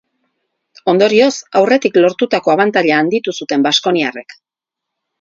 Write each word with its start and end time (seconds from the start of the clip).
Ondorioz, 0.93 1.35
aurretik 1.61 2.01
lortutako 2.05 2.57
abantaila 2.57 2.99
handitu 3.05 3.39
zuten 3.41 3.71
baskoniarrek. 3.71 4.39